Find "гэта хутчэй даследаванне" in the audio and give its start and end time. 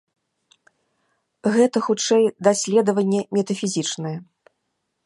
1.57-3.21